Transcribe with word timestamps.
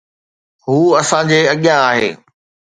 هو 0.65 0.77
اسان 1.01 1.23
جي 1.31 1.39
اڳيان 1.53 1.79
آهي. 1.89 2.09